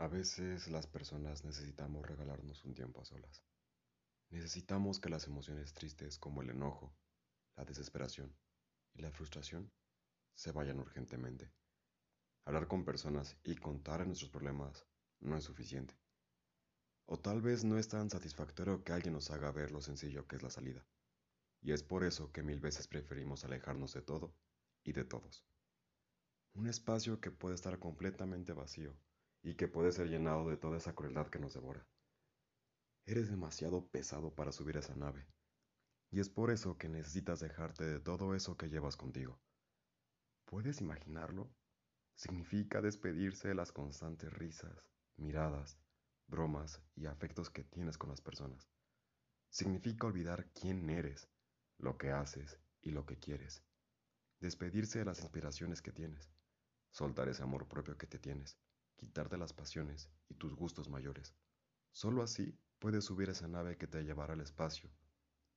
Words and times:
A 0.00 0.06
veces 0.06 0.68
las 0.68 0.86
personas 0.86 1.44
necesitamos 1.44 2.06
regalarnos 2.06 2.64
un 2.64 2.72
tiempo 2.72 3.00
a 3.00 3.04
solas. 3.04 3.42
Necesitamos 4.30 5.00
que 5.00 5.08
las 5.08 5.26
emociones 5.26 5.72
tristes 5.74 6.18
como 6.18 6.40
el 6.40 6.50
enojo, 6.50 6.94
la 7.56 7.64
desesperación 7.64 8.32
y 8.94 9.02
la 9.02 9.10
frustración 9.10 9.72
se 10.36 10.52
vayan 10.52 10.78
urgentemente. 10.78 11.50
Hablar 12.44 12.68
con 12.68 12.84
personas 12.84 13.36
y 13.42 13.56
contar 13.56 14.06
nuestros 14.06 14.30
problemas 14.30 14.86
no 15.18 15.36
es 15.36 15.42
suficiente. 15.42 15.98
O 17.06 17.18
tal 17.18 17.42
vez 17.42 17.64
no 17.64 17.76
es 17.76 17.88
tan 17.88 18.08
satisfactorio 18.08 18.84
que 18.84 18.92
alguien 18.92 19.14
nos 19.14 19.32
haga 19.32 19.50
ver 19.50 19.72
lo 19.72 19.80
sencillo 19.80 20.28
que 20.28 20.36
es 20.36 20.44
la 20.44 20.50
salida. 20.50 20.86
Y 21.60 21.72
es 21.72 21.82
por 21.82 22.04
eso 22.04 22.30
que 22.30 22.44
mil 22.44 22.60
veces 22.60 22.86
preferimos 22.86 23.44
alejarnos 23.44 23.94
de 23.94 24.02
todo 24.02 24.32
y 24.84 24.92
de 24.92 25.04
todos. 25.04 25.44
Un 26.54 26.68
espacio 26.68 27.20
que 27.20 27.32
puede 27.32 27.56
estar 27.56 27.80
completamente 27.80 28.52
vacío 28.52 28.96
y 29.42 29.54
que 29.54 29.68
puede 29.68 29.92
ser 29.92 30.08
llenado 30.08 30.48
de 30.48 30.56
toda 30.56 30.78
esa 30.78 30.94
crueldad 30.94 31.28
que 31.28 31.38
nos 31.38 31.54
devora. 31.54 31.86
Eres 33.04 33.30
demasiado 33.30 33.88
pesado 33.88 34.34
para 34.34 34.52
subir 34.52 34.76
a 34.76 34.80
esa 34.80 34.94
nave, 34.94 35.26
y 36.10 36.20
es 36.20 36.28
por 36.28 36.50
eso 36.50 36.76
que 36.76 36.88
necesitas 36.88 37.40
dejarte 37.40 37.84
de 37.84 38.00
todo 38.00 38.34
eso 38.34 38.56
que 38.56 38.68
llevas 38.68 38.96
contigo. 38.96 39.40
¿Puedes 40.44 40.80
imaginarlo? 40.80 41.50
Significa 42.14 42.80
despedirse 42.80 43.48
de 43.48 43.54
las 43.54 43.72
constantes 43.72 44.32
risas, 44.32 44.84
miradas, 45.16 45.78
bromas 46.26 46.82
y 46.94 47.06
afectos 47.06 47.48
que 47.50 47.64
tienes 47.64 47.96
con 47.96 48.10
las 48.10 48.20
personas. 48.20 48.68
Significa 49.50 50.06
olvidar 50.06 50.50
quién 50.52 50.90
eres, 50.90 51.28
lo 51.78 51.96
que 51.96 52.10
haces 52.10 52.58
y 52.82 52.90
lo 52.90 53.06
que 53.06 53.18
quieres. 53.18 53.62
Despedirse 54.40 54.98
de 54.98 55.04
las 55.04 55.20
inspiraciones 55.20 55.80
que 55.80 55.92
tienes. 55.92 56.30
Soltar 56.90 57.28
ese 57.28 57.42
amor 57.42 57.68
propio 57.68 57.96
que 57.96 58.06
te 58.06 58.18
tienes 58.18 58.58
quitarte 58.98 59.38
las 59.38 59.54
pasiones 59.54 60.10
y 60.28 60.34
tus 60.34 60.54
gustos 60.54 60.88
mayores. 60.90 61.34
Solo 61.92 62.22
así 62.22 62.58
puedes 62.78 63.04
subir 63.04 63.30
esa 63.30 63.48
nave 63.48 63.78
que 63.78 63.86
te 63.86 64.02
llevará 64.04 64.34
al 64.34 64.40
espacio, 64.40 64.90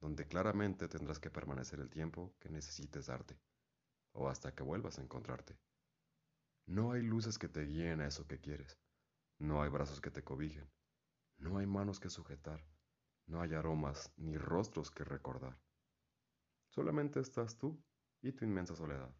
donde 0.00 0.26
claramente 0.26 0.88
tendrás 0.88 1.20
que 1.20 1.30
permanecer 1.30 1.78
el 1.80 1.90
tiempo 1.90 2.34
que 2.40 2.48
necesites 2.48 3.06
darte, 3.06 3.38
o 4.12 4.28
hasta 4.28 4.54
que 4.54 4.62
vuelvas 4.62 4.98
a 4.98 5.02
encontrarte. 5.02 5.56
No 6.66 6.92
hay 6.92 7.02
luces 7.02 7.38
que 7.38 7.48
te 7.48 7.64
guíen 7.64 8.00
a 8.00 8.06
eso 8.06 8.26
que 8.26 8.40
quieres, 8.40 8.78
no 9.38 9.62
hay 9.62 9.68
brazos 9.68 10.00
que 10.00 10.10
te 10.10 10.24
cobijen, 10.24 10.68
no 11.38 11.58
hay 11.58 11.66
manos 11.66 12.00
que 12.00 12.10
sujetar, 12.10 12.66
no 13.26 13.40
hay 13.40 13.54
aromas 13.54 14.10
ni 14.16 14.36
rostros 14.36 14.90
que 14.90 15.04
recordar. 15.04 15.58
Solamente 16.70 17.20
estás 17.20 17.56
tú 17.56 17.80
y 18.22 18.32
tu 18.32 18.44
inmensa 18.44 18.74
soledad. 18.74 19.14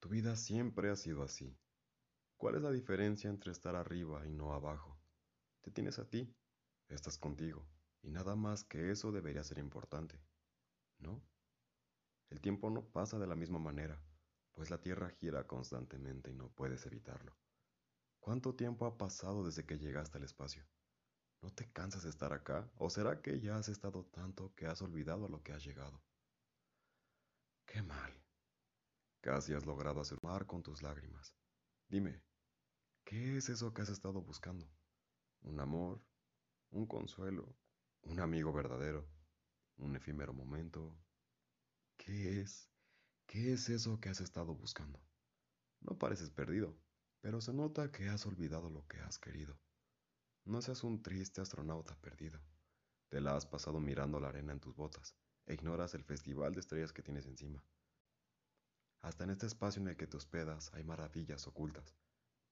Tu 0.00 0.08
vida 0.08 0.36
siempre 0.36 0.90
ha 0.90 0.96
sido 0.96 1.22
así, 1.22 1.56
¿Cuál 2.36 2.56
es 2.56 2.62
la 2.62 2.70
diferencia 2.70 3.30
entre 3.30 3.52
estar 3.52 3.76
arriba 3.76 4.26
y 4.26 4.32
no 4.32 4.52
abajo? 4.52 4.98
Te 5.62 5.70
tienes 5.70 5.98
a 5.98 6.08
ti, 6.08 6.34
estás 6.88 7.16
contigo, 7.16 7.66
y 8.02 8.10
nada 8.10 8.36
más 8.36 8.64
que 8.64 8.90
eso 8.90 9.12
debería 9.12 9.44
ser 9.44 9.58
importante, 9.58 10.20
¿no? 10.98 11.22
El 12.30 12.40
tiempo 12.40 12.68
no 12.70 12.84
pasa 12.84 13.18
de 13.18 13.26
la 13.26 13.36
misma 13.36 13.58
manera, 13.58 14.02
pues 14.52 14.70
la 14.70 14.80
Tierra 14.80 15.10
gira 15.10 15.46
constantemente 15.46 16.30
y 16.30 16.34
no 16.34 16.50
puedes 16.50 16.84
evitarlo. 16.86 17.36
¿Cuánto 18.20 18.54
tiempo 18.54 18.86
ha 18.86 18.96
pasado 18.98 19.44
desde 19.44 19.64
que 19.64 19.78
llegaste 19.78 20.18
al 20.18 20.24
espacio? 20.24 20.66
¿No 21.42 21.50
te 21.50 21.70
cansas 21.70 22.04
de 22.04 22.10
estar 22.10 22.32
acá? 22.32 22.70
¿O 22.76 22.88
será 22.88 23.20
que 23.20 23.38
ya 23.38 23.56
has 23.56 23.68
estado 23.68 24.04
tanto 24.06 24.54
que 24.54 24.66
has 24.66 24.80
olvidado 24.80 25.26
a 25.26 25.28
lo 25.28 25.42
que 25.42 25.52
has 25.52 25.62
llegado? 25.62 26.02
¡Qué 27.66 27.82
mal! 27.82 28.12
Casi 29.20 29.52
has 29.52 29.66
logrado 29.66 30.00
hacer 30.00 30.18
mar 30.22 30.46
con 30.46 30.62
tus 30.62 30.82
lágrimas. 30.82 31.34
Dime, 31.88 32.22
¿Qué 33.04 33.36
es 33.36 33.50
eso 33.50 33.74
que 33.74 33.82
has 33.82 33.90
estado 33.90 34.22
buscando? 34.22 34.66
¿Un 35.42 35.60
amor? 35.60 36.02
¿Un 36.70 36.86
consuelo? 36.86 37.54
¿Un 38.02 38.18
amigo 38.18 38.50
verdadero? 38.50 39.06
¿Un 39.76 39.94
efímero 39.94 40.32
momento? 40.32 40.98
¿Qué 41.98 42.40
es? 42.40 42.70
¿Qué 43.26 43.52
es 43.52 43.68
eso 43.68 44.00
que 44.00 44.08
has 44.08 44.22
estado 44.22 44.54
buscando? 44.54 44.98
No 45.80 45.98
pareces 45.98 46.30
perdido, 46.30 46.74
pero 47.20 47.42
se 47.42 47.52
nota 47.52 47.92
que 47.92 48.08
has 48.08 48.24
olvidado 48.24 48.70
lo 48.70 48.86
que 48.86 49.00
has 49.00 49.18
querido. 49.18 49.60
No 50.44 50.62
seas 50.62 50.82
un 50.82 51.02
triste 51.02 51.42
astronauta 51.42 51.94
perdido. 52.00 52.40
Te 53.10 53.20
la 53.20 53.36
has 53.36 53.44
pasado 53.44 53.80
mirando 53.80 54.18
la 54.18 54.28
arena 54.28 54.52
en 54.52 54.60
tus 54.60 54.74
botas 54.74 55.14
e 55.44 55.52
ignoras 55.52 55.94
el 55.94 56.04
festival 56.04 56.54
de 56.54 56.60
estrellas 56.60 56.92
que 56.94 57.02
tienes 57.02 57.26
encima. 57.26 57.62
Hasta 59.04 59.24
en 59.24 59.30
este 59.30 59.46
espacio 59.46 59.80
en 59.80 59.88
el 59.88 59.96
que 59.96 60.06
te 60.06 60.16
hospedas 60.16 60.74
hay 60.74 60.82
maravillas 60.82 61.46
ocultas 61.46 61.94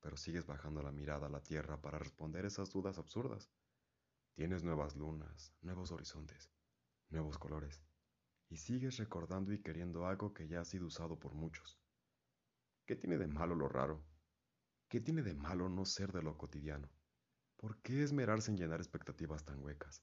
pero 0.03 0.17
sigues 0.17 0.47
bajando 0.47 0.83
la 0.83 0.91
mirada 0.91 1.29
a 1.29 1.31
la 1.31 1.41
tierra 1.41 1.81
para 1.81 1.99
responder 1.99 2.45
esas 2.45 2.71
dudas 2.71 2.99
absurdas. 2.99 3.49
Tienes 4.35 4.65
nuevas 4.65 4.97
lunas, 4.97 5.55
nuevos 5.63 5.93
horizontes, 5.93 6.51
nuevos 7.09 7.39
colores, 7.39 7.85
y 8.49 8.57
sigues 8.57 8.97
recordando 8.97 9.53
y 9.53 9.63
queriendo 9.63 10.05
algo 10.07 10.35
que 10.35 10.49
ya 10.49 10.61
ha 10.61 10.65
sido 10.65 10.87
usado 10.87 11.19
por 11.21 11.35
muchos. 11.35 11.79
¿Qué 12.85 12.97
tiene 12.97 13.17
de 13.17 13.29
malo 13.29 13.55
lo 13.55 13.69
raro? 13.69 14.05
¿Qué 14.89 15.01
tiene 15.01 15.23
de 15.23 15.35
malo 15.35 15.69
no 15.69 15.85
ser 15.85 16.13
de 16.13 16.23
lo 16.23 16.37
cotidiano? 16.37 16.91
¿Por 17.57 17.81
qué 17.81 18.03
esmerarse 18.03 18.51
en 18.51 18.57
llenar 18.57 18.81
expectativas 18.81 19.45
tan 19.45 19.63
huecas? 19.63 20.03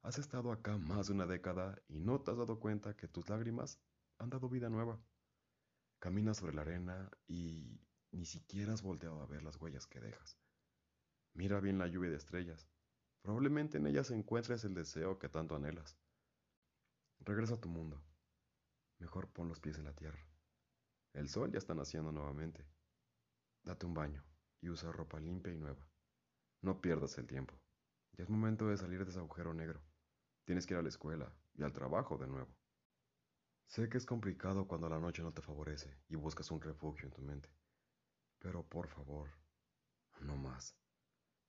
Has 0.00 0.18
estado 0.18 0.50
acá 0.50 0.78
más 0.78 1.08
de 1.08 1.12
una 1.12 1.26
década 1.26 1.78
y 1.88 2.00
no 2.00 2.22
te 2.22 2.30
has 2.30 2.38
dado 2.38 2.58
cuenta 2.58 2.96
que 2.96 3.06
tus 3.06 3.28
lágrimas 3.28 3.78
han 4.16 4.30
dado 4.30 4.48
vida 4.48 4.70
nueva. 4.70 4.98
Caminas 6.06 6.36
sobre 6.36 6.54
la 6.54 6.60
arena 6.60 7.10
y 7.26 7.80
ni 8.12 8.26
siquiera 8.26 8.72
has 8.72 8.82
volteado 8.82 9.20
a 9.20 9.26
ver 9.26 9.42
las 9.42 9.60
huellas 9.60 9.88
que 9.88 9.98
dejas. 9.98 10.38
Mira 11.34 11.58
bien 11.58 11.78
la 11.78 11.88
lluvia 11.88 12.10
de 12.10 12.16
estrellas. 12.16 12.68
Probablemente 13.22 13.78
en 13.78 13.88
ellas 13.88 14.12
encuentres 14.12 14.62
el 14.62 14.72
deseo 14.72 15.18
que 15.18 15.28
tanto 15.28 15.56
anhelas. 15.56 15.98
Regresa 17.18 17.54
a 17.54 17.60
tu 17.60 17.68
mundo. 17.68 18.00
Mejor 19.00 19.26
pon 19.32 19.48
los 19.48 19.58
pies 19.58 19.78
en 19.78 19.84
la 19.84 19.96
tierra. 19.96 20.24
El 21.12 21.28
sol 21.28 21.50
ya 21.50 21.58
está 21.58 21.74
naciendo 21.74 22.12
nuevamente. 22.12 22.64
Date 23.64 23.84
un 23.84 23.94
baño 23.94 24.24
y 24.60 24.68
usa 24.68 24.92
ropa 24.92 25.18
limpia 25.18 25.52
y 25.52 25.56
nueva. 25.56 25.88
No 26.62 26.80
pierdas 26.80 27.18
el 27.18 27.26
tiempo. 27.26 27.60
Ya 28.12 28.22
es 28.22 28.30
momento 28.30 28.68
de 28.68 28.76
salir 28.76 29.04
de 29.04 29.10
ese 29.10 29.18
agujero 29.18 29.54
negro. 29.54 29.82
Tienes 30.44 30.68
que 30.68 30.74
ir 30.74 30.78
a 30.78 30.82
la 30.82 30.88
escuela 30.88 31.34
y 31.56 31.64
al 31.64 31.72
trabajo 31.72 32.16
de 32.16 32.28
nuevo. 32.28 32.56
Sé 33.66 33.88
que 33.88 33.98
es 33.98 34.06
complicado 34.06 34.66
cuando 34.66 34.88
la 34.88 34.98
noche 34.98 35.22
no 35.22 35.32
te 35.32 35.42
favorece 35.42 35.98
y 36.08 36.16
buscas 36.16 36.50
un 36.50 36.60
refugio 36.60 37.06
en 37.06 37.12
tu 37.12 37.20
mente. 37.20 37.50
Pero 38.38 38.62
por 38.62 38.88
favor, 38.88 39.28
no 40.20 40.36
más. 40.36 40.76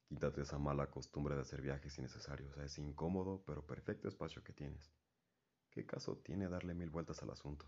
Quítate 0.07 0.41
esa 0.41 0.57
mala 0.57 0.89
costumbre 0.89 1.35
de 1.35 1.41
hacer 1.41 1.61
viajes 1.61 1.97
innecesarios 1.97 2.57
a 2.57 2.65
ese 2.65 2.81
incómodo 2.81 3.43
pero 3.45 3.65
perfecto 3.65 4.07
espacio 4.07 4.43
que 4.43 4.53
tienes. 4.53 4.91
¿Qué 5.69 5.85
caso 5.85 6.17
tiene 6.17 6.49
darle 6.49 6.73
mil 6.73 6.89
vueltas 6.89 7.21
al 7.21 7.29
asunto? 7.29 7.65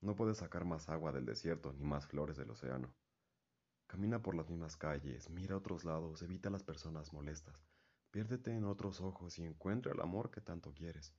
No 0.00 0.14
puedes 0.14 0.38
sacar 0.38 0.64
más 0.64 0.88
agua 0.88 1.12
del 1.12 1.26
desierto 1.26 1.72
ni 1.72 1.84
más 1.84 2.06
flores 2.06 2.36
del 2.36 2.50
océano. 2.50 2.94
Camina 3.88 4.22
por 4.22 4.34
las 4.34 4.48
mismas 4.48 4.76
calles, 4.76 5.28
mira 5.28 5.54
a 5.54 5.58
otros 5.58 5.84
lados, 5.84 6.22
evita 6.22 6.48
a 6.48 6.52
las 6.52 6.62
personas 6.62 7.12
molestas, 7.12 7.66
piérdete 8.10 8.52
en 8.52 8.64
otros 8.64 9.00
ojos 9.00 9.38
y 9.38 9.44
encuentra 9.44 9.92
el 9.92 10.00
amor 10.00 10.30
que 10.30 10.40
tanto 10.40 10.72
quieres. 10.72 11.14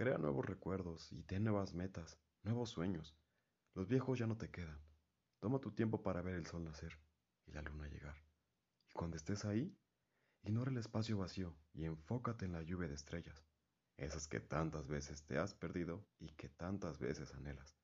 Crea 0.00 0.16
nuevos 0.16 0.46
recuerdos 0.46 1.12
y 1.12 1.22
ten 1.24 1.44
nuevas 1.44 1.74
metas, 1.74 2.18
nuevos 2.42 2.70
sueños. 2.70 3.14
Los 3.74 3.86
viejos 3.86 4.18
ya 4.18 4.26
no 4.26 4.38
te 4.38 4.50
quedan. 4.50 4.80
Toma 5.40 5.58
tu 5.58 5.72
tiempo 5.72 6.02
para 6.02 6.22
ver 6.22 6.36
el 6.36 6.46
sol 6.46 6.64
nacer 6.64 6.98
y 7.44 7.52
la 7.52 7.60
luna 7.60 7.86
llegar. 7.86 8.16
Y 8.88 8.94
cuando 8.94 9.18
estés 9.18 9.44
ahí, 9.44 9.78
ignora 10.42 10.70
el 10.70 10.78
espacio 10.78 11.18
vacío 11.18 11.54
y 11.74 11.84
enfócate 11.84 12.46
en 12.46 12.52
la 12.52 12.62
lluvia 12.62 12.88
de 12.88 12.94
estrellas, 12.94 13.44
esas 13.98 14.26
que 14.26 14.40
tantas 14.40 14.88
veces 14.88 15.22
te 15.26 15.36
has 15.36 15.52
perdido 15.52 16.08
y 16.18 16.30
que 16.30 16.48
tantas 16.48 16.98
veces 16.98 17.34
anhelas. 17.34 17.76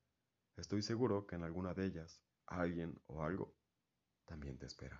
Estoy 0.55 0.81
seguro 0.81 1.27
que 1.27 1.35
en 1.35 1.43
alguna 1.43 1.75
de 1.75 1.85
ellas, 1.85 2.23
alguien 2.47 2.99
o 3.05 3.21
algo 3.21 3.55
también 4.25 4.57
te 4.57 4.65
espera. 4.65 4.99